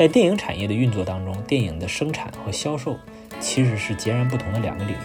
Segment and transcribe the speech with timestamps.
[0.00, 2.96] 在电影产业的运作当中，电影的生产和销售
[3.38, 4.98] 其实是截然不同的两个领域。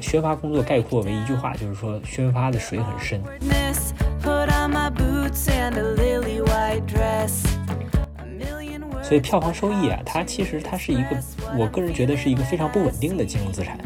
[0.00, 3.22] 宣发工作概括为一句话，就是说宣发的水很深。
[9.02, 11.22] 所以票房收益啊，它其实它是一个，
[11.58, 13.78] 我个人觉得是一个非常不稳定的金融资产。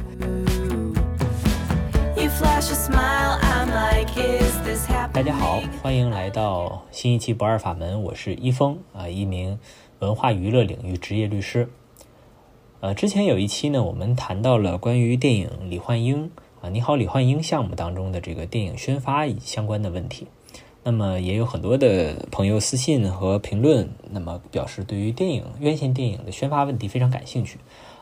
[5.23, 9.57] 大家好，欢迎来到新一期不二法门，我是一峰啊，一名
[10.01, 11.69] 文化娱乐领域职业律师。
[12.81, 20.27] 呃，之前有一期呢，我们谈到了关于电影李焕英啊，你好李焕英项目当中的这个电影宣发相关的问题。
[20.83, 27.59] 那么也有很多的朋友私信和评论，那么表示对于电影院线电影的宣发问题非常感兴趣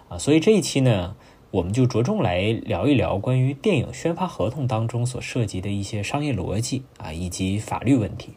[0.09, 1.15] 啊，所以这一期呢，
[1.51, 8.35] 我们就着重来聊一聊关于电影宣发合同当中所涉及的一些商业逻辑啊，以及法律问题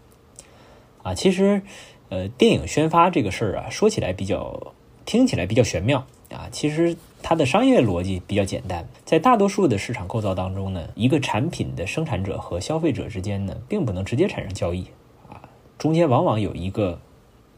[1.03, 1.13] 啊。
[1.13, 1.61] 其实，
[2.09, 4.73] 呃，电影宣发这个事儿啊，说起来比较，
[5.05, 6.95] 听起来比较玄妙啊，其实。
[7.25, 14.87] 它的商业逻辑比较简单，在大多数的市场构造当中呢，一个产品的生产者和消费者之间呢，并不能直接产生交易
[15.29, 16.99] 啊，中间往往有一个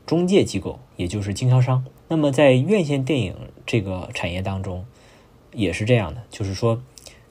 [0.06, 1.84] 中介机构，也就是经销商。
[2.10, 3.36] 那么在院线电影
[3.66, 4.86] 这个产业当中，
[5.56, 6.84] 也是这样的，就是说，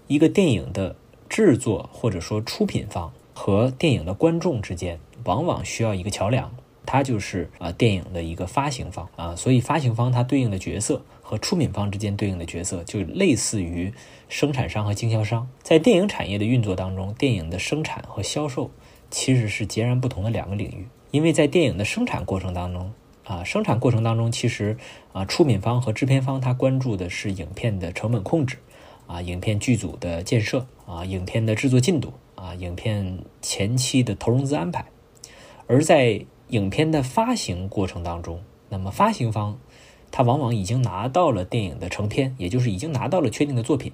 [0.06, 0.96] 一个电影的
[1.28, 11.02] 制作或者说出品方和电影的观众之间，往往需要一个桥梁，它就是啊电影的一个发行方啊，所以发行方它对应的角色。
[11.26, 13.94] 和出品方之间对应的角色，就类似于
[14.28, 15.48] 生产商和经销商。
[15.62, 18.70] 在电影产业的运作当中，电影的生产和销售
[19.10, 20.86] 其实是截然不同的两个领域。
[21.10, 22.92] 因为在电影的生产过程当中，
[23.24, 24.76] 啊，生产过程当中，其实
[25.12, 28.58] 啊，出品方和制片方他关注的是影片的成本控制，
[29.06, 34.86] 啊，影片剧组的建设，啊，影片的制作进度，啊，影片前期的投融资安排。
[35.66, 39.58] 而在影片的发行过程当中，那么发行方。
[40.16, 43.90] 他往往已经拿到了电影的成片，也就是已经拿到了确定的作品，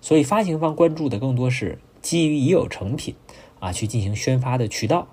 [0.00, 3.16] 所以发行方关注的更多是基于已有成品
[3.58, 5.08] 啊去进行宣发的渠道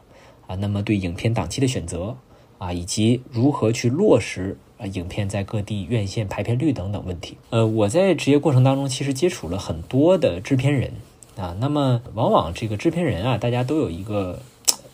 [0.45, 2.17] 啊，那么对影片档期的选择
[2.57, 7.37] 啊，以及如何去落实啊影片在各地院线排片率等等问题。
[7.49, 10.91] 呃，我在职业过程当中其实接触了很多的制片人
[11.37, 14.39] 啊，那么往往这个制片人啊，大家都有一个。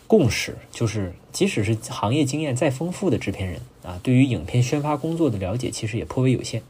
[0.07, 6.61] 共识就是，即使是行业经验再丰富的制片人啊，对于影片宣发工作的了解其实也颇为有限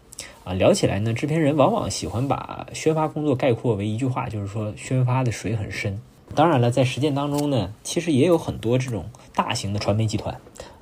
[0.43, 0.53] 啊。
[0.53, 5.99] 聊起来呢，制片人往往喜欢把宣发工作概括为一句话，就是说宣发的水很深。
[6.35, 10.39] 当然了，在实践当中呢，其实也有很多这种大型的传媒集团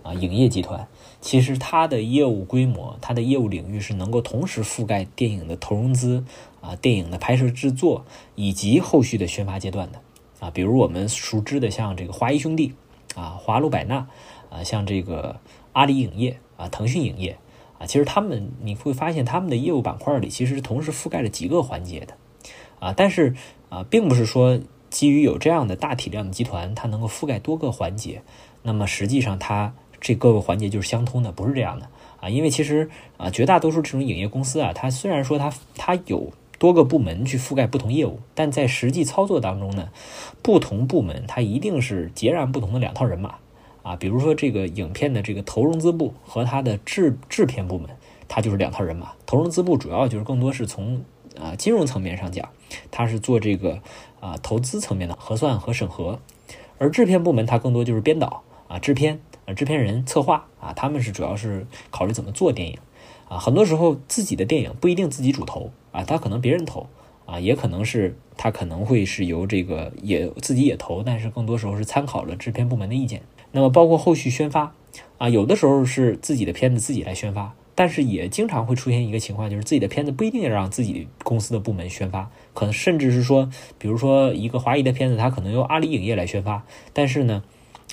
[0.10, 0.88] 啊、影业集团，
[1.22, 6.26] 其实它的业务规模、它的业务领域是能够同时覆盖电影的投融资
[6.62, 10.02] 啊、电影的拍摄制作以及后续的宣发阶段的。
[10.40, 12.74] 啊，比如我们熟知的像这个华谊兄弟，
[13.14, 14.08] 啊，华鲁百纳，
[14.50, 15.40] 啊，像这个
[15.74, 17.38] 阿里影业，啊，腾讯影业，
[17.78, 22.16] 啊，其实他们你会发现他们的业务板块里其实是同时覆盖了几个环节的，
[22.80, 23.36] 啊，但是
[23.70, 24.60] 啊，并不是说
[24.90, 28.24] 基于有这样的大体量的集团，它能够覆盖多个环节，
[28.64, 31.88] 那么实际上它这各个环节就是相通的，不是这样的
[32.20, 36.32] 啊，因为其实啊，绝大多数这种影业公司啊，它虽然说它它有。
[36.60, 39.88] 多个部门去覆盖不同业务，但在实际操作当中呢，
[40.42, 43.36] 不同部门它一定是截然不同的两套人马
[43.82, 43.96] 啊。
[43.96, 47.90] 比如说这个影片的这个投融资部和它的制制片部门，
[48.28, 49.14] 它就是两套人马。
[49.26, 51.02] 投融资部主要就是更多是从
[51.40, 52.50] 啊金融层面上讲，
[52.92, 53.80] 它是做这个
[54.20, 56.20] 啊投资层面的核算和审核，
[56.78, 59.22] 而制片部门它更多就是编导啊制片
[59.54, 62.78] 制片人策划啊，他们是主要是考虑怎么做电影。
[63.28, 66.88] 啊，很多时候自己的电影不一定自己主投啊，他可能别人投
[67.28, 73.22] 啊，也可能是他可能会是由这个也自己也投，但是更多时候是参考了制片部门的意见。
[73.52, 74.74] 那么包括后续宣发
[75.20, 83.48] 啊，有的时候是自己的片子自己来宣发，但是也经常会出现一个情况，就是自己的片子不一定要让自己公司的部门宣发，可能甚至是说，
[83.78, 87.44] 比如说一个华谊的片子，它可能由阿里影业来宣发，但是呢。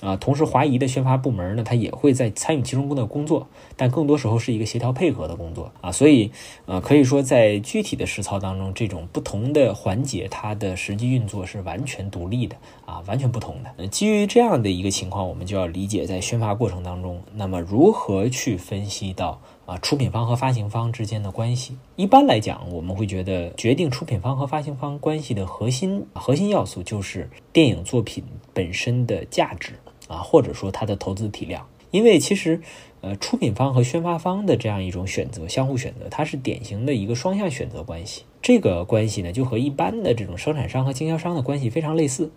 [0.03, 3.47] 啊，同时华谊的宣发部门呢，它也会在参与其中的工作，
[3.77, 6.31] 但更多时候是一个协调配合的工作啊，所以
[6.67, 12.55] 呃，可以说在具体的实操当中，这种不同的环节，它的实际运作是完全独立的
[12.85, 13.89] 啊，完全不同的。
[13.89, 21.75] 基于这样的一个情况，我们就要理解在宣发过程当中，那么如何去分析到啊出品方和发行方之间的关系？
[21.97, 28.23] 一般来讲，我们会觉得决定出品方和发行方关系的核心核心要素就是电影作品
[28.53, 29.73] 本身的价值。
[30.09, 32.61] 啊，或者说它的投资体量，因为其实，
[33.01, 38.25] 呃，出品方和宣发方的这样一种选择，相互选择，它是典型的一个双向选择关系。
[38.43, 42.31] 这个关系呢，就和一般的这种生产商和经销商的关系非常类似，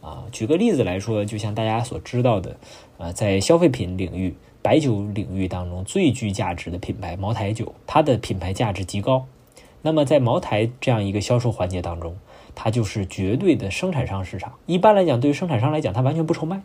[0.00, 0.24] 啊。
[0.30, 2.56] 举个例子来说，就像大家所知道的，
[2.98, 9.26] 啊，在消费品领域、白酒领域当中最具价值的品牌茅台酒，它的品牌价值极高。
[9.82, 12.16] 那么在茅台这样一个销售环节当中，
[12.54, 14.54] 它就是绝对的生产商市场。
[14.66, 16.60] 一般来讲，对于生产商来讲，它完全不愁卖，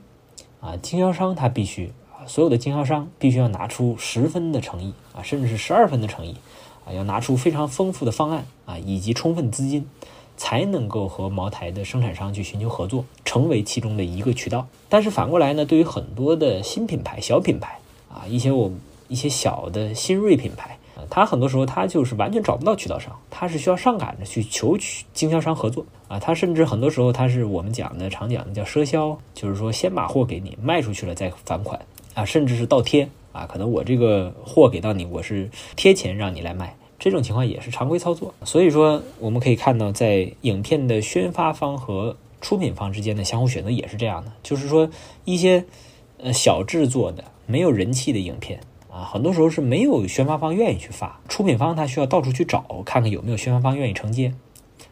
[0.64, 6.38] 啊，经销商他必须啊，所有的经销商必须要拿出十分的诚意啊，甚至是十二分的诚意
[6.86, 9.86] 啊，要拿出非常丰富的方案啊，以及充分资金，
[10.38, 14.68] 才能够和茅台的生产商去寻求合作，成为其中的一个渠道。
[14.88, 17.80] 但是反过来呢，对于很多的新品牌、小品牌
[18.10, 18.72] 啊，一些我
[19.10, 20.78] 一些小的新锐品牌。
[21.10, 26.20] 他很多时候他就是完全找不到渠道商，他是需要上赶着去求取经销商合作啊。
[26.20, 31.80] 他甚至很多时候他是我们讲的常讲的叫赊销，就是说先把货给你卖出去了再返款
[32.14, 33.46] 啊，甚至是倒贴啊。
[33.46, 38.34] 可能我这个货给到你，我是贴钱让你来卖，这种情况也是常规操作。
[38.44, 44.90] 所以说我们可以看到，在影片的宣发方和出品方之间的相互选择也是这样的，就是说
[45.26, 45.64] 一些
[46.18, 48.60] 呃小制作的没有人气的影片。
[48.94, 54.36] 啊，很多时候是没有宣发方愿意去发，出品方他需要到处去找，看看有没有宣发方愿意承接。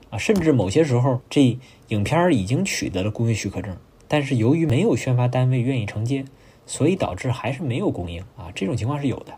[0.09, 1.59] 啊，甚至某些时候这
[1.89, 3.77] 影片已经取得了工业许可证，
[4.07, 6.25] 但是由于没有宣发单位愿意承接，
[6.65, 8.21] 所以导致还是没有供应。
[8.35, 9.35] 啊，这种情况是有的。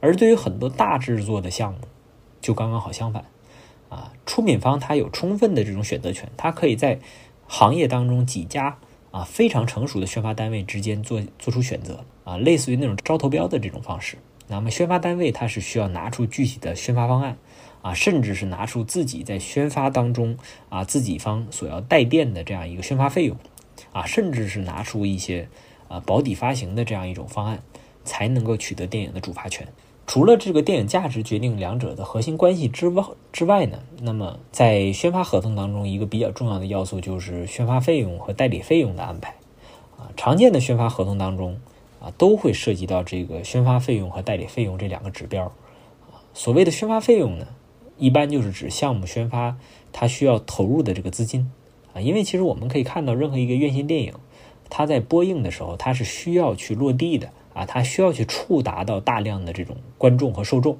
[0.00, 1.80] 而对于很多大制作的项目，
[2.40, 3.26] 就刚刚好相反。
[3.90, 6.98] 啊，出品方他有充分的这种选择权，他可以在
[7.46, 8.78] 行业当中几家。
[9.10, 14.16] 啊，非常成熟的宣发单位之间做做出选择啊，类似于那种招投标的这种方式。
[14.46, 17.36] 那么宣发单位它是需要拿出具体的宣发方案
[17.82, 20.36] 啊，甚至是拿出自己在宣发当中
[20.68, 23.36] 啊自己方所要带电的这样一个宣发费用
[23.92, 25.48] 啊，甚至是拿出一些
[25.88, 27.60] 啊保底发行的这样一种方案，
[28.04, 29.66] 才能够取得电影的主发权。
[30.06, 39.34] 除了这个电影价值决定两者的核心关系之外之外呢，那么在宣发合同当中，一个比较重要的要素就是宣发费用和代理费用的安排。
[39.96, 41.60] 啊，常见的宣发合同当中，
[42.00, 45.44] 啊都会涉及到这个宣发费用和代理费用这两个指标。
[45.44, 47.46] 啊，所谓的宣发费用呢，
[47.98, 49.56] 一般就是指项目宣发
[49.92, 51.52] 它需要投入的这个资金。
[51.94, 54.14] 啊，因为其实我们可以看到，任何一个院线电影，
[54.68, 57.30] 它在播映的时候，它是需要去落地的。
[57.52, 60.78] 啊，它需要去触达到大量的这种观众和受众，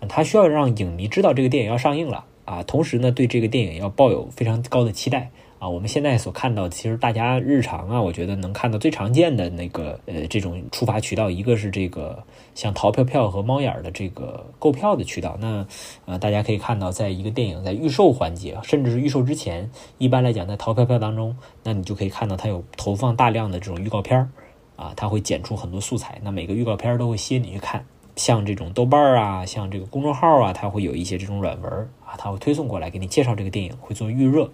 [0.00, 5.32] 啊，他需要让影迷知道这个电影要上映了，啊，同时呢，对这个电影要抱有非常高的期待，
[5.64, 12.22] 啊，我们现在所看到，其实大家日常啊，我觉得能看到最常见的那个呃这种触发渠道，一个是这个
[12.54, 15.66] 像淘票票和猫眼的这个购票的渠道，那
[16.04, 24.28] 呃大家可以看到，在一个电影在预售环节，甚至是预售之前，一般来讲在淘票票当中，那你就可以看到它有投放大量的这种预告片儿。
[24.76, 27.86] 啊，它会剪出很多素材，那每个预告片都会吸引你去看。
[28.16, 31.72] 像这种豆瓣儿啊，像这个公众号啊，它会有一些这种软文
[32.04, 34.50] 啊，它会推送过来给你介绍这个电影，会做预热。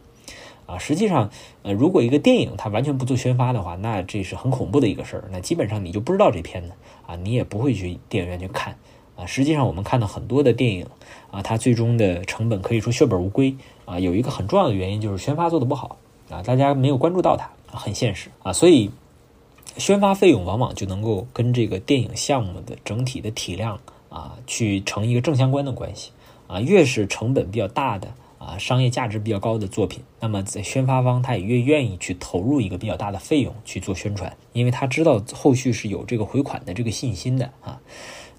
[0.71, 1.31] 啊，实际上，
[1.63, 5.25] 呃，如果一个电影它完全不做宣发的话，那这是很恐怖的一个事儿。
[5.33, 6.73] 那基本上你就不知道这片子
[7.07, 8.77] 啊，你也不会去电影院去看。
[9.17, 10.87] 啊，实际上我们看到很多的电影
[11.31, 13.99] 啊，它最终的成本可以说血本无归啊。
[13.99, 15.97] 有一个很重要的原因就是宣发做的不好
[16.31, 18.91] 啊，大家没有关注到它，很现实啊，所以。
[19.77, 23.79] 宣发费用往往就能够跟这个电影项目的整体的体量
[24.09, 26.11] 啊，去成一个正相关的关系
[26.49, 26.61] 啊。
[26.61, 28.09] 越是成本比较大的
[28.41, 37.81] 啊，商业价值比较高的作品，那么在宣发方他也越愿意去投入一个比较大的费用去做宣传，因为他知道后续是有这个回款的这个信心的啊。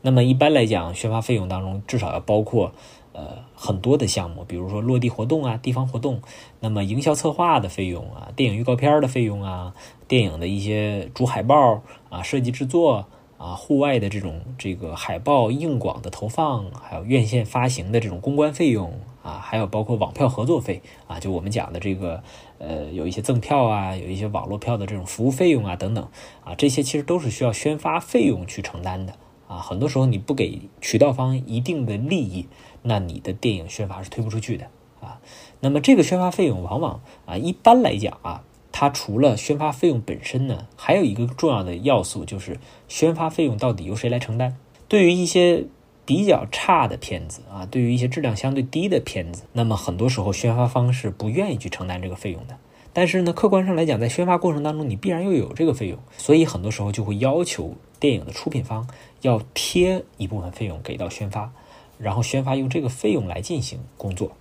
[0.01, 2.73] 那么一般来讲，宣发费用当中至少要包括。
[3.13, 6.21] 呃，很多的项目，比如说落地活动啊、地方活动，
[6.61, 9.75] 那么营销策划的费用啊、电影预告片的费用啊、
[10.07, 13.05] 电影的一些主海报啊、设计制作
[13.37, 22.23] 啊、户外的这种这个海报硬广的投放，还有院线发行的这种公关费用啊，还有包括网票合作费啊，就我们讲的这个
[22.57, 26.07] 呃，有一些赠票啊，有一些网络票的这种服务费用啊等等
[26.43, 29.13] 啊，这些其实都是需要宣发费用去承担的
[29.47, 29.57] 啊。
[29.57, 32.47] 很多时候你不给渠道方一定的利益。
[32.83, 34.65] 那你的电影宣发是推不出去的
[34.99, 35.21] 啊。
[35.59, 44.57] 那么这个宣发费用往往啊，一般来讲啊，它除了宣发费用本身呢，还有一个重要的要素就是宣发费用到底由谁来承担。
[44.87, 45.65] 对于一些
[46.11, 52.57] 比较差的片子啊，对于一些质量相对低的片子，那么很多时候宣发方是不愿意去承担这个费用的。
[52.91, 58.85] 但是呢，客观上来讲，在宣发过程当中，你必然又有这个费用，所以很多时候就会要求电影的出品方
[59.21, 61.49] 要贴一部分费用给到宣发。
[61.97, 64.33] 然后宣发用这个费用来进行工作，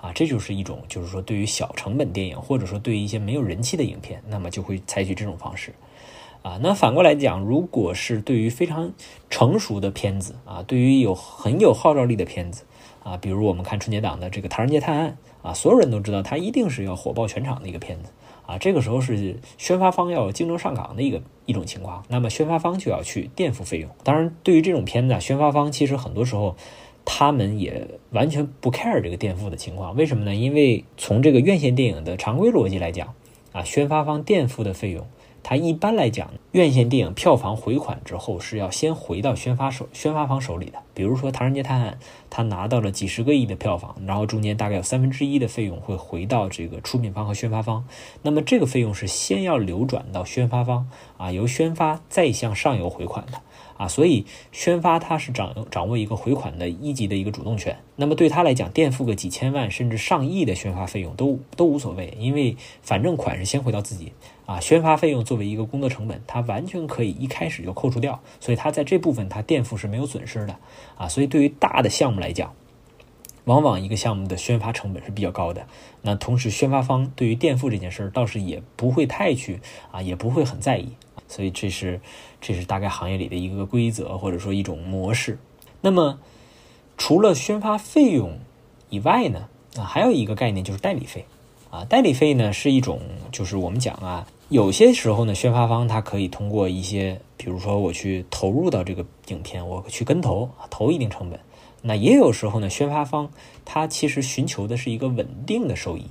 [0.00, 5.72] 啊，这就是一种，就是说对于小成本电影，或者说对于一些没有人气的影片，那么就会采取这种方式，
[6.44, 8.92] 啊，那反过来讲，如果是对于非常
[9.30, 12.64] 成熟的片子，啊，对于有很有号召力的片子，
[13.02, 15.16] 啊，比如我们看春节档的这个《唐人街探案》，
[15.48, 18.10] 啊，所有人都知道它一定是要火爆全场的一个片子，
[18.44, 23.88] 啊，这个时候是宣发方要竞争上岗的一个一种情况，那么宣发方就要去垫付费用。
[24.02, 26.56] 当然，对于这种片子，宣发方其实很多时候
[27.06, 29.96] 他们也完全不 care 这个垫付的情况。
[29.96, 30.34] 为什么呢？
[30.34, 33.14] 因为从这个院线电影的常规逻辑来讲，
[33.52, 35.06] 啊，宣发方垫付的费用。
[35.44, 40.78] 它一般来讲，院线电影票房回款之后是要先回到宣发手、宣发方手里的。
[40.94, 41.98] 比如说《唐人街探案》，
[42.30, 47.86] 它拿到了几十个亿的票房，然后中间大概有三分之一的费用会回到这个出品方和宣发方。
[48.22, 53.42] 那么这个费用是先要流转到宣发方啊，由宣发再向上游回款的。
[53.76, 57.76] 啊，所以宣发它是掌掌握一个回款的一级的一个主动权。
[57.96, 64.12] 那么对他来讲，垫付个几千万甚至上亿的宣发费用都都无所谓，因为反正款是先回到自己
[64.46, 64.60] 啊。
[64.60, 70.56] 宣发费用作为一个工作成本，它完全可以一开始就扣除掉，所以它在这部分它垫付是没有损失的
[70.96, 71.08] 啊。
[71.08, 72.54] 所以对于大的项目来讲，
[73.44, 75.66] 往往一个项目的宣发成本是比较高的。
[76.02, 79.60] 那同时宣发方对于垫付这件事儿倒是也不会太去
[79.90, 80.88] 啊，也不会很在意。
[81.26, 82.00] 所以这是，
[82.40, 85.38] 这是大概行业里的一个规则，或者说一种模式。
[85.80, 86.18] 那么，
[86.98, 88.38] 除了宣发费用
[88.90, 91.24] 以外呢，啊，还有一个概念就是代理费。
[91.70, 93.00] 啊，代理费呢是一种，
[93.32, 101.40] 就是我们讲啊，有些时候呢，宣发方他可以通过一些，比如说我去投入到这个影片，我去跟投，投一定成本。
[101.82, 103.30] 那也有时候呢，宣发方
[103.64, 106.06] 他其实寻求的是一个稳定的收益。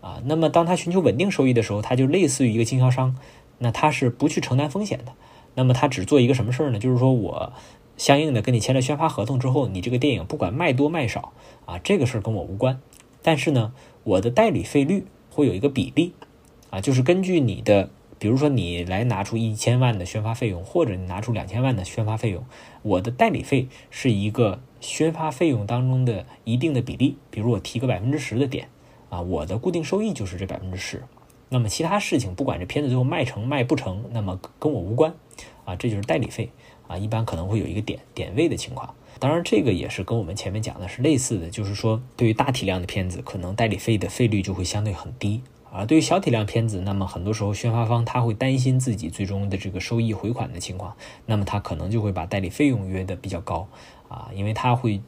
[0.00, 3.16] 啊，那么当他寻求稳定收益的时候，他就类似于一个经销商。
[3.58, 5.12] 那他是不去承担风险的，
[5.54, 6.78] 那么他只做一个什么事儿呢？
[6.78, 7.52] 就是说我
[7.96, 11.32] 相应的跟你签了宣发合同之后，你这个电影不管卖多卖少
[11.64, 12.78] 啊，这个事儿跟我无关。
[13.22, 13.72] 但是呢，
[14.04, 16.12] 我的代理费率会有一个比例
[16.70, 22.44] 啊，就是根据你的，比如说你来拿出一千万的宣发费用，或者你拿出两千万的宣发费用，
[22.82, 28.68] 我的代理费是一个宣发费用当中的一定的比例，比如我提个百分之十的点
[29.10, 31.02] 啊，我的固定收益就是这百分之十。
[31.48, 35.14] 那么其他事情，不管这片子最后卖成卖不成，那么跟我无关，
[35.64, 36.50] 啊，这就是代理费，
[36.88, 38.92] 啊，一般可能会有一个点点位的情况。
[39.20, 45.40] 当然，这个也是跟我们前面讲的是类似的，就是说对于大体量的片子，可能代理费的费率就会相对很低，
[45.76, 53.68] 而对于小体量片子，那么很多时候宣发方他会担心自己最终的这个收益回款的情况，那么他可能就会把代理费用约的比较高，
[54.08, 55.00] 啊，因为他会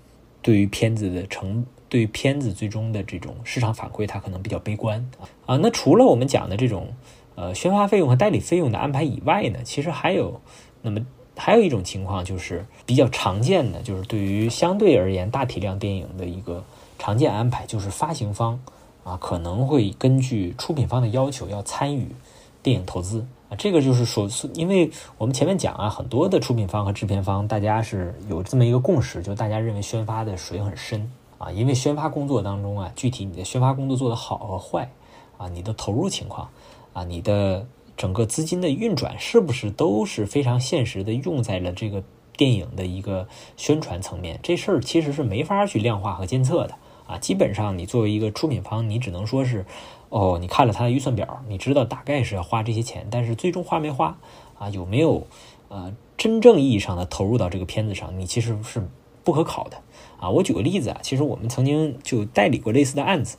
[0.42, 1.66] 对于片子的成。
[1.90, 5.10] 对片子最终的这种市场反馈，他可能比较悲观
[5.46, 5.56] 啊。
[5.56, 6.88] 那除了我们讲的这种
[7.34, 10.38] 呃宣发费用和代理费用的安排以外呢，其实还有
[10.82, 11.00] 那么
[11.34, 16.62] 还有一种情况，就是比较常见的，就是对于相对而言大体量电影的一个
[16.98, 18.60] 常见安排，就是发行方
[19.08, 22.14] 啊可能会根据出品方的要求要参与
[22.62, 23.56] 电影投资啊。
[23.56, 31.10] 这个就是说，因为我们前面讲啊，很多的出品方和制片方，大家是有这么一个共识，就大家认为宣发的水很深。
[31.38, 34.90] 啊，因为宣发工作当中啊，具体你的宣发工作做得好和坏，
[35.36, 36.48] 啊，你的投入情况，
[36.92, 37.64] 啊，你的
[37.96, 42.02] 整个资金的运转是不是都是非常现实的用在了这个
[42.36, 44.40] 电影的一个宣传层面？
[44.42, 46.74] 这事儿其实是没法去量化和监测的
[47.08, 47.18] 啊。
[47.18, 49.66] 基本上你作为一个出品方，你只能说是，
[50.10, 54.16] 哦，你看了他的预算表，你知道大概是要花这些钱，但是最终花没花
[54.56, 55.26] 啊，有没有
[55.68, 58.88] 呃真正意义上的投入到这个片子上，你其实是
[59.24, 59.78] 不可考的。
[60.20, 63.36] 啊，我举个例子啊，其实我们曾经就代理过类似的案子，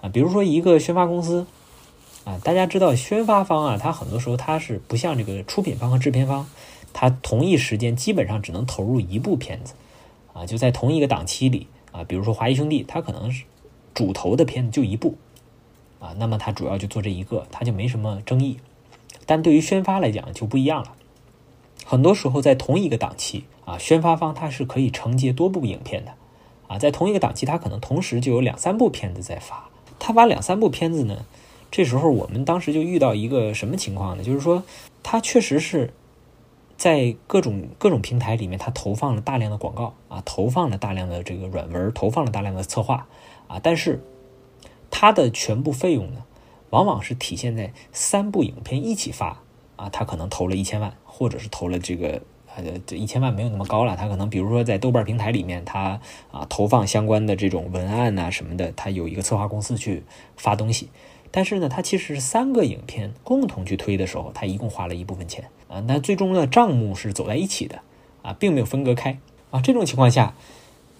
[0.00, 1.46] 啊，比如说一个宣发公司，
[2.22, 6.48] 啊，大家知道宣发方啊，他很多时候他是不像这个出品方和制片方，
[6.92, 9.74] 他同一时间基本上只能投入一部片子，
[10.32, 13.44] 啊，就在同一个档期里，啊，比如说华谊兄弟，他可能是
[13.94, 15.16] 主投的片子就一部，
[16.00, 18.56] 啊，那么他主要就做这一个，他就没什么争议，
[19.26, 20.92] 但对于宣发来讲就不一样了。
[21.84, 26.12] 很多时候在同一个档期啊，宣发方他是可以承接多部影片的，
[26.66, 29.68] 啊，在同一个档期他可能同时就有两三部片子在发。
[29.98, 31.24] 他发两三部片子呢，
[31.70, 34.24] 这时候我们当时就遇到一个什么情况呢？
[34.24, 34.62] 就是说
[35.02, 35.92] 他确实是
[36.82, 43.06] 在各种各种平台里面，他投放了大量的广告啊，投放了大量的这个软文，投放了大量的策划
[43.46, 44.02] 啊，但是
[44.90, 46.24] 他的全部费用呢，
[46.70, 49.40] 往往是体现在三部影片一起发
[49.76, 50.92] 啊，他可能投了一千万。
[51.04, 52.20] 或者是投了这个
[52.56, 56.00] 呃这一千万没有那么高了，他可能比如说在豆瓣平台里面，他
[56.32, 60.02] 啊投放相关的这种文案呐什么的，他有一个策划公司去
[60.36, 60.88] 发东西，
[61.32, 67.80] 但是呢，他其实是三个影片共同去推的时候，他一共花了一部分钱啊，那最终呢账目是走在一起的
[68.22, 69.18] 啊，并没有分割开
[69.50, 70.34] 啊，这种情况下。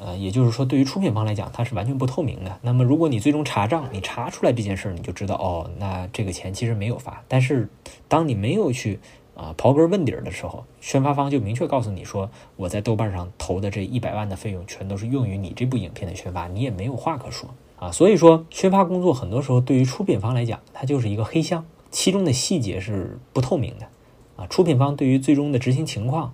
[0.04, 2.58] 呃，也就是说，对于出品方来讲，它是完全不透明的。
[2.62, 7.22] 那么，如果你最终查账，你查出来这件事儿，你就知道哦，那这个钱其实没有发。
[7.28, 7.68] 但是，
[8.08, 8.98] 当你没有去
[9.36, 17.48] 啊刨根问底儿的时候，宣发方就明确告诉你说，我在豆瓣上投的这一百万的费用，全都是用于你这部影片的宣发，你也没有话可说
[17.82, 23.88] 啊，所以说宣发工作很多时候对于出品方来讲，它就是一个黑箱，其中的细节是不透明的，
[24.36, 26.32] 啊，出品方对于最终的执行情况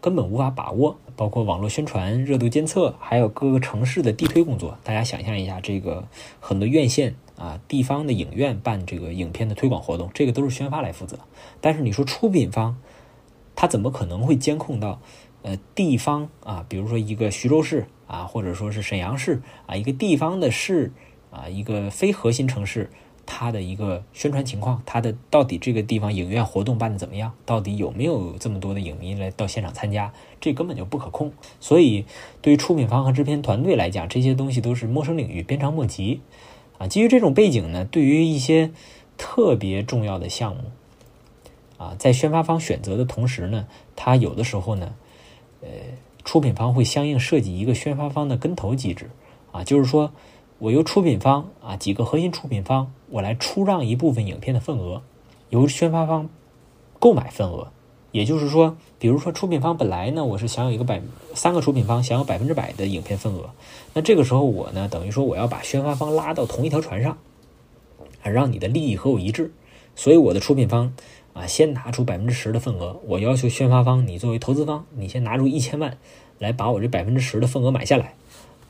[0.00, 4.78] 根本无法把握，包括网络宣传、热度监测，还有各个城市的地推工作。
[4.82, 6.08] 大家想象一下，这个
[6.40, 11.18] 很多院线啊、地方的影院办这个影片的推广活动，这个都是宣发来负责。
[11.60, 12.78] 但是你说出品方，
[13.54, 15.02] 他怎么可能会监控到
[15.46, 17.86] 呃地方啊，比如说一个徐州市？
[18.08, 20.92] 啊，或者说是沈阳市啊，一个地方的市
[21.32, 22.88] 啊，一个非核心城市，
[23.26, 27.32] 它的一个宣传情况，它的到底这个地方影院活动办的怎么样？
[27.44, 30.12] 到底有没有这么多的影迷来到现场参加？
[30.40, 31.32] 这根本就不可控。
[31.58, 32.04] 所以，
[32.40, 36.20] 对于出品方和制片团队来讲，这些东西都是陌生领域，鞭长莫及。
[36.78, 38.70] 啊，基于这种背景呢，对于一些
[39.18, 40.62] 特别重要的项目，
[41.76, 44.94] 啊，在宣发方选择的同时呢，它有的时候呢，
[45.66, 45.96] 呃。
[46.24, 49.08] 出品方会相应设计一个宣发方的跟投机制，
[49.52, 50.10] 啊，就是说，
[50.58, 55.02] 我由出品方啊几个核心出品方，我来出让一部分影片的份额，
[55.50, 56.28] 由宣发方
[56.98, 57.68] 购买份额。
[58.10, 61.00] 也就是说，比如说出品方本来呢，我是享有一个百
[61.32, 63.50] 三个出品方享有百分之百的影片份额，
[63.94, 67.16] 那这个时候我呢，等于说我要把宣发方拉到同一条船上，
[68.24, 69.52] 啊，让你的利益和我一致，
[69.94, 70.92] 所以我的出品方。
[71.36, 75.98] 啊，先拿出百分之十的份额，我要求宣发方，你作为投资方，你先拿出一千万
[76.38, 78.14] 来把我这百分之十的份额买下来。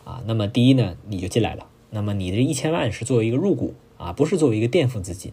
[0.05, 1.69] 啊，那么第一呢，你就进来了。
[1.91, 5.33] 那么你这一千万是作为一个入股啊，不是作为一个垫付资金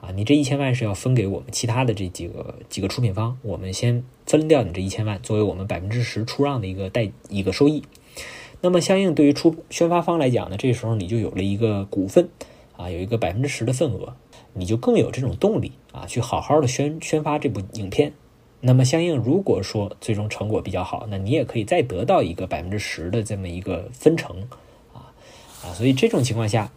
[0.00, 0.12] 啊。
[0.14, 7.82] 你这一千万是要分给我们其他的这几个几个出品方，我们先分掉你这一千万，作为我们百分之十出让的一个代一个收益。
[8.60, 12.28] 那么相应对于出宣发方来讲呢，这时候你就有了一个股份
[12.76, 14.14] 啊，有一个百分之十的份额。
[14.58, 18.12] 你就更有这种动力啊，去好好的宣宣发这部影片。
[18.60, 24.48] 那么相应，如果说最终成果比较好，那你也可以再得到一个百分之十的这么一个分成
[24.92, 25.14] 啊
[25.62, 25.70] 啊。
[25.74, 26.72] 所以这种情况下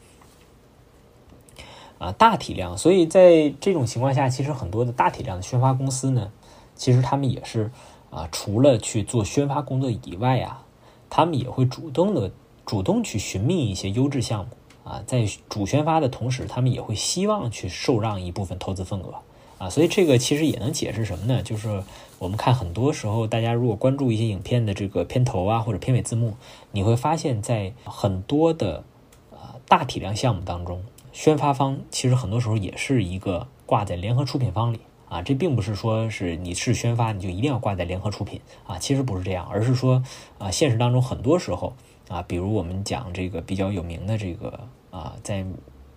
[1.97, 6.31] 啊，大体量，所以在这种情况下，其实很多的大体量的宣发公司呢，
[6.75, 7.71] 其实他们也是
[8.11, 10.63] 啊，除了去做宣发工作以外啊，
[11.09, 12.31] 他们也会主动的
[12.63, 14.51] 主动去寻觅一些优质项目。
[14.83, 19.15] 啊，在主宣发的同时，他们也会希望去受让一部分投资份额。
[19.57, 21.43] 啊，所以这个其实也能解释什么呢？
[21.43, 21.83] 就是
[22.17, 26.33] 我们看很多时候，大家如果关注一些影片的这个片头啊或者片尾字幕，
[26.71, 28.83] 你会发现在很多的
[29.29, 34.79] 啊大体量项目当中，宣发方其实很多时候也是一个挂在联合出品方里。
[35.09, 38.41] 啊，这并不是说是你是宣发你就一定要挂在联合出品。
[38.65, 40.01] 啊，其实不是这样，而是说
[40.39, 41.73] 啊现实当中很多时候
[42.11, 44.67] 啊，比如我们讲这个比较有名的这个。
[44.91, 45.45] 啊，在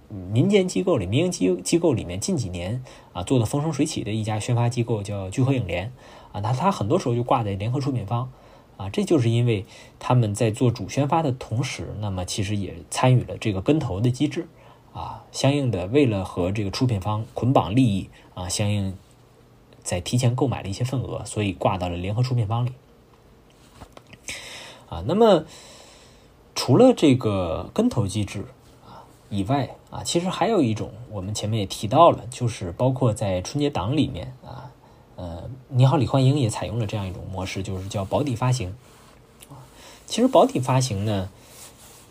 [0.09, 2.81] 民间机构里、民营机机构里面，近几年
[3.13, 5.93] 啊做的风生水起的一家宣发机构叫聚合影联
[6.31, 8.31] 啊，那它很多时候就挂在联合出品方
[8.77, 9.67] 啊，这就是因为
[9.99, 14.47] 他们在做主宣发的同时，那么其实也参与了这个跟投的机制
[14.93, 18.97] 啊，相应的为了和这个出品方捆绑利益啊，相应
[19.83, 22.71] 在提前购买了一些份额，所以挂到了联合出品方里
[24.89, 25.03] 啊。
[25.05, 25.45] 那么
[26.55, 28.45] 除了这个跟投机制
[28.87, 29.05] 啊。
[29.31, 34.71] 以外啊，其实还有一种，我们前面也提到了，就是包括在春节档里面啊，
[35.17, 38.73] 呃，你好，李焕英也采用了这样一种模式，就是叫保底发行。
[40.07, 41.31] 其实保底发行呢，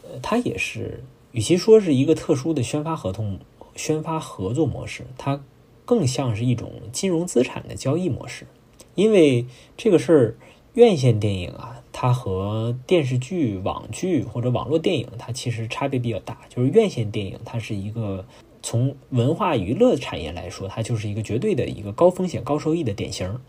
[0.04, 3.40] 呃，它也是与其说是一个特殊的宣发合同、
[3.76, 5.40] 宣发合作模式，它
[5.86, 8.48] 更像是一种金融资产的交易模式，
[8.96, 9.46] 因为
[9.78, 10.36] 这个事儿，
[10.74, 11.83] 院线电影啊。
[11.94, 16.40] 它和电视剧、网剧或者网络电影，它其实差别比较大。
[16.50, 18.26] 就是院线电影，它是一个
[18.62, 23.40] 从文化娱乐产业来说，它就是一个绝对的一个高风险高收益的典型。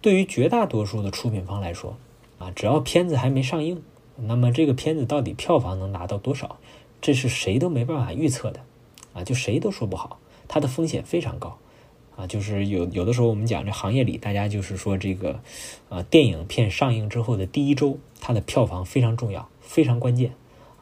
[0.00, 1.94] 对于绝大多数的出品方来说，
[2.38, 3.82] 啊，只要片子还没上映，
[4.16, 6.56] 那么这个片子到底票房能拿到多少，
[7.02, 8.60] 这是谁都没办法预测的，
[9.12, 11.58] 啊，就谁都说不好，它的风险非常高。
[12.20, 15.40] 啊，就是有有的时候我们讲这行业里，大家就是说这个，
[15.88, 20.32] 呃，电影片上映之后的第一周，它的票房非常重要，非常关键。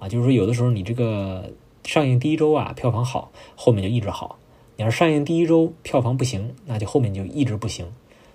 [0.00, 1.52] 啊，就是说有的时候你这个
[1.84, 4.36] 上映第一周啊，票房好，后面就一直好；
[4.76, 7.86] 你要是上映第一周票房不行，那就后面就一直不行。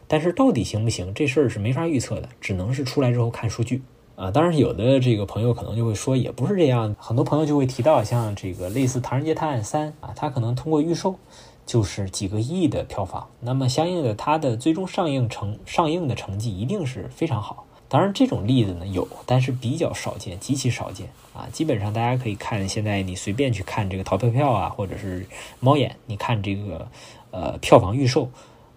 [0.07, 3.81] 但是到底行不行，这事儿是没法预测的，只能是出来之后看数据。
[4.15, 11.17] 啊，当然有的这个朋友可能就会说，也不是这样，很多朋友就会提到像这个类似《唐人街探案三》啊，它可能通过预售。
[11.65, 17.65] 就是几个亿的票房，那么相应的它的最终上映成上映的成绩一定是非常好。
[17.89, 21.47] 当然这种例子呢有，但是比较少见，极其少见啊。
[21.51, 25.27] 基本上大家可以看，现在你随便去看这个淘票票啊，或者是
[25.59, 26.87] 猫眼，你看这个
[27.29, 28.31] 呃票房预售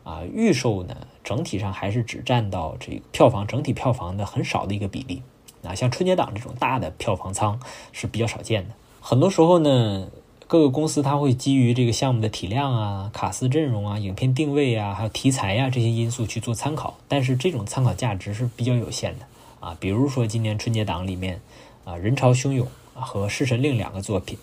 [0.04, 0.94] 啊，预售呢
[1.24, 5.22] 整体上还是只占到这个票房整体票房的很少的一个比例
[5.62, 5.74] 啊。
[5.74, 7.58] 像春节档这种大的票房仓
[7.92, 8.74] 是比较少见的。
[9.00, 10.08] 很多时候呢，
[10.48, 19.26] 各个公司它会基于这个项目的体量啊、卡司阵容啊、影片定位啊、还有题材呀这些因素去做参考，但是这种参考价值是比较有限的
[19.58, 19.76] 啊。
[19.80, 21.40] 比如说今年春节档里面
[21.84, 24.38] 啊，人潮汹涌和《侍神令》两个作品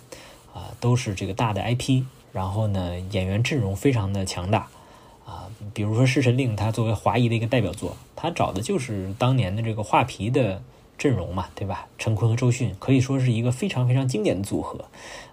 [0.54, 4.68] 啊，都是这个大的 IP，然后呢，演员阵容非常的强大。
[5.26, 10.62] 啊，比如说《侍神令》，它作为华谊的一个代表作，它找的就是当年的这个画皮的
[10.97, 11.88] 阵容嘛，对吧？
[11.97, 14.86] 陈坤和周迅可以说是一个非常非常经典的组合，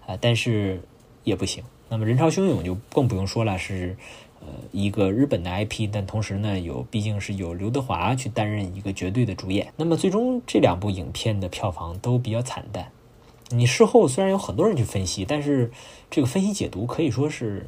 [0.06, 0.80] 啊，但是
[1.24, 1.62] 也不行。
[1.88, 3.96] 那么《人潮汹涌》就更不用说了，是
[4.40, 9.72] 呃一个日本的 IP，但同时呢，有毕竟是有刘德华去担任一个绝对的主演。
[9.76, 12.90] 那么最终这两部影片的票房都比较惨淡。
[13.50, 15.70] 你事后虽然有很多人去分析，但是
[16.10, 17.66] 这个分析解读可以说是。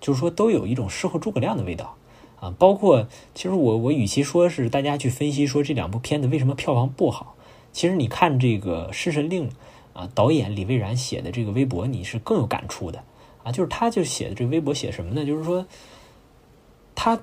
[0.00, 1.94] 就是说，都有一种事后诸葛亮的味道
[2.40, 2.52] 啊。
[2.58, 7.36] 包括，其实我我与其说是大家去分析说这两部片子为什么票房不好，
[7.72, 9.48] 其实你看这个《侍神令》
[9.92, 13.04] 啊，导演李蔚然写的这个微博，你是更有感触的
[13.44, 13.52] 啊。
[13.52, 15.24] 就是他就写的这个微博写什么呢？
[15.24, 15.66] 就是说，
[16.94, 17.20] 他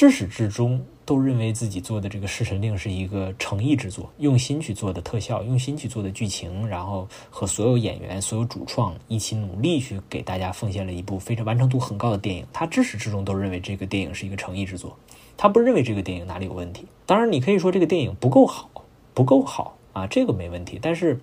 [0.00, 0.82] 至始至终。
[1.04, 12.46] 都认为自己做的这个《侍神令》是一个诚意之作，用心去做的特效，用心去做的剧情，然后和所有演员、所有主创一起努力去给大家奉献了一部非常完成度很高的电影。
[12.52, 14.96] 他至始至终都认为这个电影是一个诚意之作，
[15.36, 16.86] 他不认为这个电影哪里有问题。
[17.04, 18.70] 当然，你可以说这个电影不够好，
[19.12, 20.78] 不够好啊，这个没问题。
[20.80, 21.20] 但是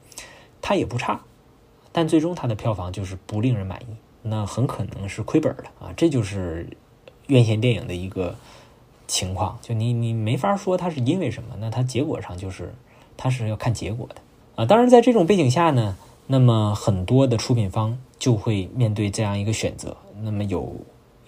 [0.62, 1.22] 它也不差，
[1.94, 5.94] 但最终它的票房就是不令人满意，那很可能是亏本的啊。
[5.96, 6.68] 这就是
[7.28, 8.36] 院线电影的一个。
[9.08, 12.74] 情况就你你没法说它是因为什么，那它结果上就是
[13.16, 14.16] 它是要看结果的
[14.56, 14.66] 啊。
[14.66, 15.96] 当然，在这种背景下呢，
[16.28, 19.96] 那么很多的出品方就会面对这样一个选择。
[20.22, 20.76] 那么有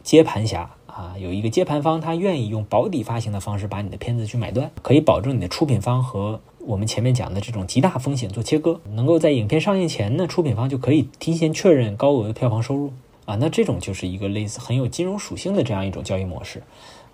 [0.04, 12.92] 接盘侠啊，有一个接盘方，他愿意用保底发行的方式把你的片子去买断，可以保证你的出品方和我们前面讲的这种极大风险做切割，能够在影片上映前呢，出品方就可以提前确认高额的票房收入
[13.26, 13.36] 啊。
[13.36, 16.64] 那这种就是一个类似很有金融属性的这样一种交易模式。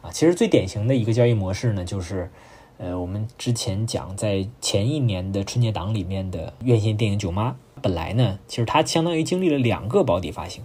[0.05, 2.29] 啊，其实最典型的一个交易模式呢，就是，
[2.77, 7.49] 呃，我们之前讲在前一年的春节档里面的院线电影《囧妈》，
[7.81, 10.63] 本来呢，其实它相当于经历了两个保底发行，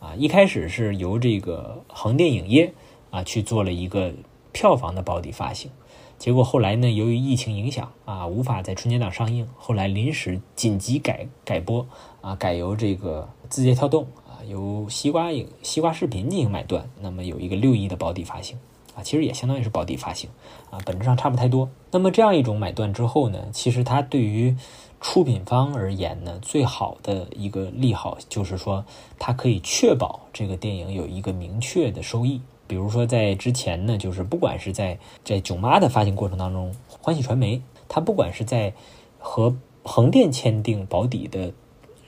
[0.00, 2.72] 啊，一开始是由这个横店影业
[3.10, 4.12] 啊去做了一个
[4.50, 5.70] 票房的保底发行，
[6.18, 11.86] 结果后来呢，由于疫情影响啊，无法在春节档上映，后来临时紧急改改播
[12.22, 18.58] 啊，改由这个字节跳动啊，由西瓜影西瓜视频进行买断，那么有一个六亿的保底发行。
[18.94, 20.28] 啊，其实也相当于是保底发行，
[20.70, 21.70] 啊，本质上差不太多。
[21.92, 24.56] 那么这样一种买断之后呢，其实它对于
[25.00, 28.84] 出品方而言呢，最好的一个利好就是说，
[29.18, 32.40] 它可以确保这个电影有一个明确的收益。
[32.66, 38.74] 比如说在之前呢，就是不管是在在囧妈的发行过程当中，欢喜传媒它不管是在
[39.18, 41.52] 和横店签订保底的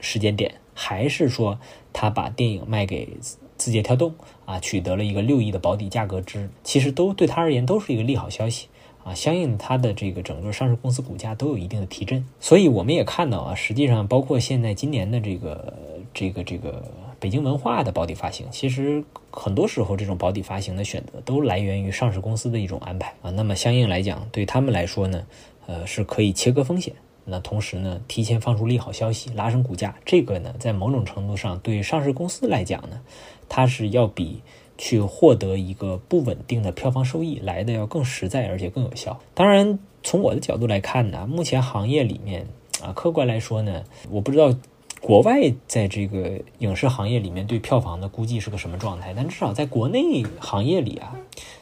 [0.00, 1.58] 时间点，还是说
[1.92, 3.16] 它把电影卖给。
[3.62, 8.66] 字节跳动啊，取得了一个六亿的保底价格值，其实都对他而言都是一个利好消息
[9.04, 12.26] 啊，相应它的这个整个上市公司股价都有一定的提振。
[12.40, 15.72] 所以我们也看到啊，实际上包括现在今年的这个
[16.12, 16.82] 这个这个
[17.20, 23.30] 北京文化的保底发行，其实很多时候这种保底发行的选择都来源于上市公司的一种安排啊。
[23.30, 25.24] 那么相应来讲，对他们来说呢，
[25.66, 26.92] 呃，是可以切割风险。
[27.24, 33.00] 那同时呢，提前放出利好消息，拉升股价，这个呢，在某种程度上对上市公司来讲呢，
[33.54, 34.40] 它是要比
[34.78, 39.20] 去获得一个不稳定的票房收益来的要更实在，而且更有效。
[39.34, 42.46] 当然，从我的角度来看呢，目前行业里面
[42.82, 44.56] 啊，客观来说呢，我不知道
[45.02, 51.14] 国外在这个影视行业里面对票房的估计是个什么状态，但至少在国内行业里啊，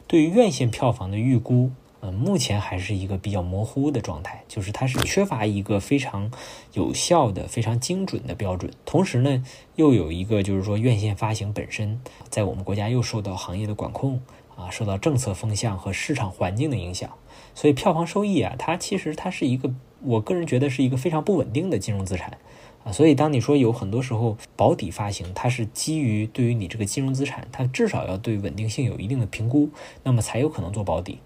[0.07, 1.71] 对于院线票房的预估。
[2.03, 6.31] 嗯，目前还是一个比较模糊的状态，就是它是缺乏一个非常
[6.73, 8.71] 有效的、非常精准的标准。
[8.85, 9.43] 同时呢，
[9.75, 14.19] 又有一个就是说，院线发行本身在我们国家又受到行业的管控
[14.55, 17.11] 啊，受到政策风向和市场环境的影响，
[17.53, 22.39] 所以票房收益啊，它其实它是一个，我个人觉得是一个非常不稳定的金融资产
[22.83, 22.91] 啊。
[22.91, 29.69] 所以当你说有很多时候保底发行，它是基于对于你这个金融资产，它至少要对稳定性有一定的评估，
[30.01, 31.19] 那么才有可能做保底。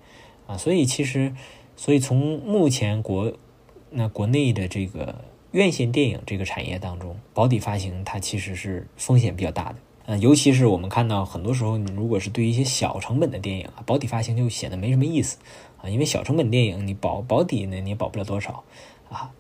[0.48, 1.34] 啊，所以其实，
[1.76, 3.34] 所以从目前国
[3.90, 5.16] 那国内的这个
[5.52, 9.76] 院线电影这个产业当中，保底发行它其实是风险比较大的。
[10.08, 15.38] 嗯，尤其是我们看到很多时候，你如果是对于一些小成本的电影啊，保底发行就显得没什么意思
[15.82, 18.64] 啊，因为小成本电影你保保底呢，你也保不了多少
[19.10, 19.32] 啊。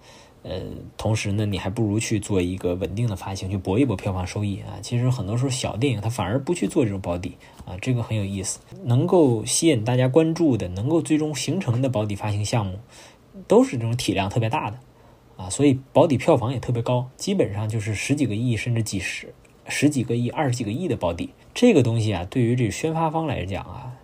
[0.47, 0.61] 呃，
[0.95, 4.77] 同时呢，你还不如去做一个稳定的发行，去搏一搏票房收益啊。
[4.79, 8.59] 其实很多时候小电影它反而不去做这种保底啊，这个很有意思。
[8.83, 12.77] 能够吸引大家关注的，能够最终形成的保底发行项目，
[13.47, 14.77] 都是这种体量特别大的
[15.35, 19.33] 啊，所以保底票房也特别高，基本上就是十几个亿甚至几十
[19.67, 21.31] 十几个亿、二十几个亿的保底。
[21.55, 23.94] 这个东西啊，对于这宣发方来讲啊，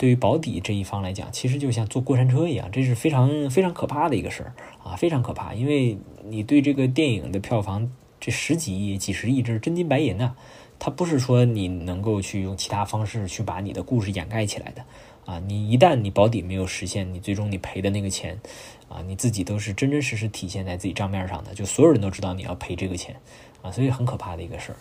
[0.00, 10.34] 对于保底这一方来讲，其实就像坐过山车一样，这是非常非常可怕的一个事儿啊，非常可怕，因为你对这个电影的票房这十几亿、几十亿，这是真金白银呐，
[10.78, 14.82] 它不是说你能够去用其他方式去把你的故事掩盖起来的。
[15.26, 18.40] 啊，你一旦你保底没有实现，你最终你赔的那个钱，
[18.88, 23.14] 啊，你自己都是真真实实体现在自己账面上的，就所有人都知道你要赔这个钱，
[23.60, 24.76] 啊，所以很可怕的一个事儿，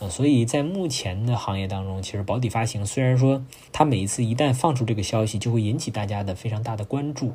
[0.00, 7.32] 啊，所以在目前的行业当中，其实保底发行虽然说它每一次一旦放出这个消息，就会引起大家的非常大的关注，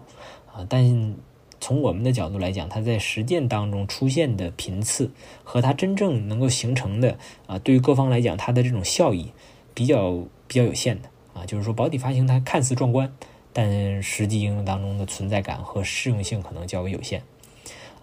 [0.53, 1.15] 啊，但
[1.59, 5.11] 从我们的角度来讲，它在实践当中出现的频次
[5.43, 9.31] 和它真正能够形成的，啊，对于各方来讲，它的这种效益
[9.73, 11.09] 比较比较有限的。
[11.33, 13.13] 啊，就是说保底发行它看似壮观，
[13.53, 17.21] 但实际应用当中的存在感和适用性可能较为有限。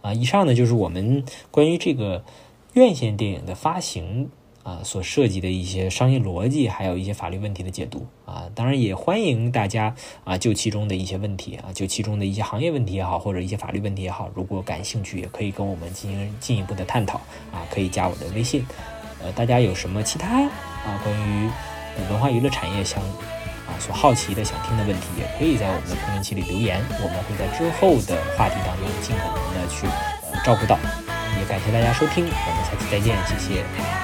[0.03, 2.25] 啊，以上呢就是我们关于这个
[2.75, 4.31] 院线电影的发行
[4.65, 8.05] 啊所涉及的一些商业逻辑，还有一些法律问题的解读。
[8.27, 17.19] 啊，当然也欢迎大家啊就其中的一些问题啊，就其中的一些行业问题也好，或者一些法律问题也好，如果感兴趣，也可以跟我们进行进一步的探讨。
[17.53, 18.67] 啊，可以加我的微信。
[19.23, 21.49] 呃，大家有什么其他啊关于？
[22.11, 29.87] 文化娱乐产业相啊所好奇的想听的问题，也可以在我们的评论区里留言，我们会在之后的话题当中尽可能的去
[30.45, 30.77] 照顾到。
[31.39, 34.04] 也感谢大家收听，我们下期再见，谢谢。